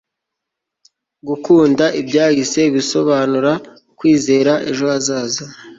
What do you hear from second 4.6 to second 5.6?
ejo hazaza